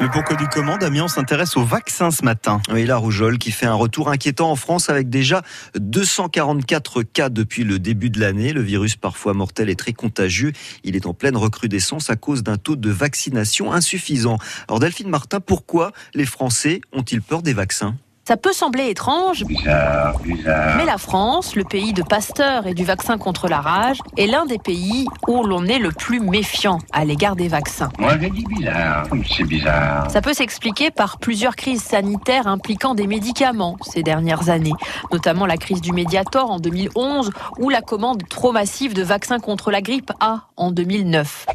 [0.00, 2.60] Le pourquoi du comment, Damien, s'intéresse au vaccin ce matin.
[2.72, 5.42] Oui, la rougeole qui fait un retour inquiétant en France avec déjà
[5.76, 8.52] 244 cas depuis le début de l'année.
[8.52, 10.52] Le virus parfois mortel et très contagieux.
[10.84, 14.38] Il est en pleine recrudescence à cause d'un taux de vaccination insuffisant.
[14.68, 17.96] Alors Delphine Martin, pourquoi les Français ont-ils peur des vaccins?
[18.28, 23.48] Ça peut sembler étrange, mais la France, le pays de Pasteur et du vaccin contre
[23.48, 27.48] la rage, est l'un des pays où l'on est le plus méfiant à l'égard des
[27.48, 27.88] vaccins.
[27.98, 29.06] Moi, j'ai dit bizarre.
[29.34, 30.10] C'est bizarre.
[30.10, 34.74] Ça peut s'expliquer par plusieurs crises sanitaires impliquant des médicaments ces dernières années,
[35.10, 39.70] notamment la crise du Mediator en 2011 ou la commande trop massive de vaccins contre
[39.70, 41.46] la grippe A en 2009.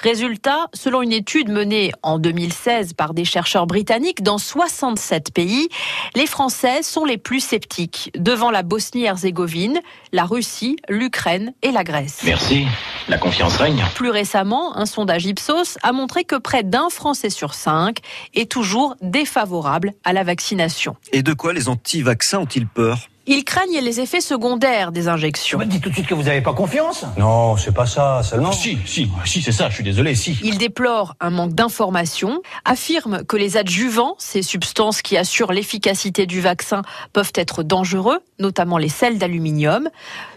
[0.00, 5.68] Résultat, selon une étude menée en 2016 par des chercheurs britanniques dans 67 pays,
[6.14, 9.80] les Français sont les plus sceptiques devant la Bosnie-Herzégovine,
[10.12, 12.20] la Russie, l'Ukraine et la Grèce.
[12.24, 12.66] Merci.
[13.08, 13.84] La confiance règne.
[13.94, 17.98] Plus récemment, un sondage Ipsos a montré que près d'un Français sur cinq
[18.34, 20.96] est toujours défavorable à la vaccination.
[21.12, 23.08] Et de quoi les anti-vaccins ont-ils peur?
[23.26, 25.58] Ils craignent les effets secondaires des injections.
[25.64, 28.52] Dites tout de suite que vous n'avez pas confiance Non, c'est pas ça, seulement.
[28.52, 30.38] Si, si, si, c'est ça, je suis désolé, si.
[30.42, 36.40] Ils déplorent un manque d'informations, affirment que les adjuvants, ces substances qui assurent l'efficacité du
[36.40, 39.88] vaccin, peuvent être dangereux, notamment les sels d'aluminium.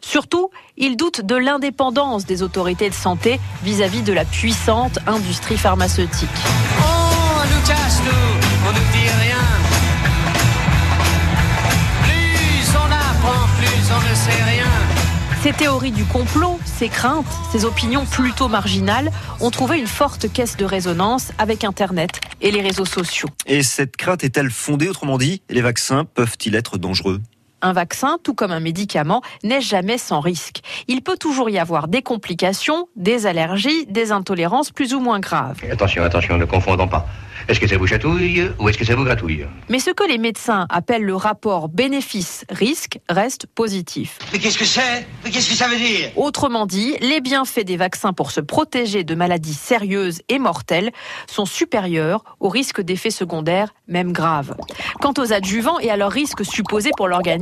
[0.02, 6.30] Surtout, ils doutent de l'indépendance des autorités de santé vis-à-vis de la puissante industrie pharmaceutique.
[6.80, 9.37] On nous cache nous, on nous dit rien.
[15.48, 20.58] Ces théories du complot, ces craintes, ces opinions plutôt marginales ont trouvé une forte caisse
[20.58, 23.30] de résonance avec Internet et les réseaux sociaux.
[23.45, 27.22] Et cette crainte est-elle fondée Autrement dit, les vaccins peuvent-ils être dangereux?
[27.62, 30.62] Un vaccin, tout comme un médicament, n'est jamais sans risque.
[30.88, 35.58] Il peut toujours y avoir des complications, des allergies, des intolérances plus ou moins graves.
[35.72, 37.08] Attention, attention, ne confondons pas.
[37.48, 39.46] Est-ce que ça vous chatouille ou est-ce que ça vous gratouille?
[39.70, 44.20] Mais ce que les médecins appellent le rapport bénéfice-risque reste positif.
[44.34, 45.08] Mais qu'est-ce que c'est?
[45.23, 46.12] Mais qu'est-ce que ça veut dire?
[46.17, 50.92] Autrement dit, les bienfaits des vaccins pour se protéger de maladies sérieuses et mortelles
[51.28, 54.56] sont supérieurs aux risques d'effets secondaires, même graves.
[55.00, 57.38] Quant aux adjuvants et à leurs risques supposés pour l'organisme,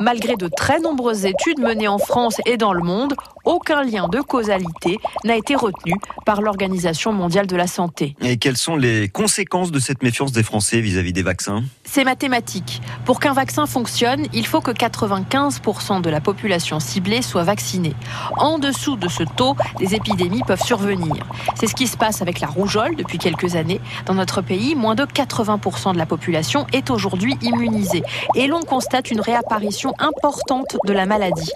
[0.00, 3.14] malgré de très nombreuses études menées en France et dans le monde,
[3.44, 8.16] aucun lien de causalité n'a été retenu par l'Organisation mondiale de la santé.
[8.22, 11.62] Et quelles sont les conséquences de cette méfiance des Français vis-à-vis des vaccins?
[11.88, 12.82] C'est mathématique.
[13.04, 17.94] Pour qu'un vaccin fonctionne, il faut que 95% de la population ciblée soit vaccinée.
[18.36, 21.14] En dessous de ce taux, des épidémies peuvent survenir.
[21.54, 23.80] C'est ce qui se passe avec la rougeole depuis quelques années.
[24.04, 28.02] Dans notre pays, moins de 80% de la population est aujourd'hui immunisée.
[28.34, 31.52] Et l'on constate une réapparition importante de la maladie.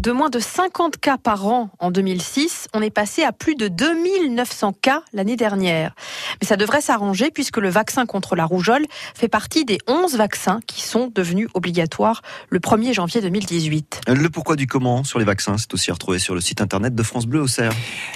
[0.00, 3.68] De moins de 50 cas par an en 2006, on est passé à plus de
[3.68, 5.94] 2900 cas l'année dernière.
[6.40, 10.60] Mais ça devrait s'arranger puisque le vaccin contre la rougeole fait partie des 11 vaccins
[10.66, 14.00] qui sont devenus obligatoires le 1er janvier 2018.
[14.08, 17.02] Le pourquoi du comment sur les vaccins, c'est aussi retrouvé sur le site internet de
[17.02, 17.74] France Bleu au Cerf.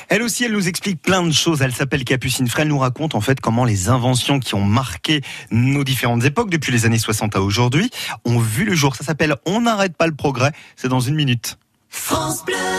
[0.08, 1.60] Elle aussi, elle nous explique plein de choses.
[1.60, 2.62] Elle s'appelle Capucine Frey.
[2.62, 5.20] Elle nous raconte en fait comment les inventions qui ont marqué
[5.50, 7.90] nos différentes époques depuis les années 60 à aujourd'hui
[8.24, 8.96] ont vu le jour.
[8.96, 10.52] Ça s'appelle On n'arrête pas le progrès.
[10.76, 11.58] C'est dans une minute.
[11.94, 12.74] France Bleu